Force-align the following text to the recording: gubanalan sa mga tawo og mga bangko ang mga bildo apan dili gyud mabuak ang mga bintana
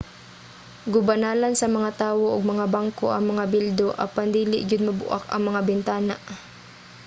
gubanalan 0.93 1.53
sa 1.57 1.67
mga 1.75 1.89
tawo 2.01 2.25
og 2.35 2.49
mga 2.51 2.65
bangko 2.75 3.05
ang 3.11 3.23
mga 3.31 3.43
bildo 3.53 3.87
apan 4.05 4.27
dili 4.37 4.57
gyud 4.67 4.83
mabuak 4.87 5.23
ang 5.29 5.43
mga 5.49 5.61
bintana 5.69 6.15